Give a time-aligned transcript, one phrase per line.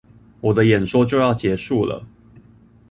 [0.41, 2.07] 我的演說就要結束了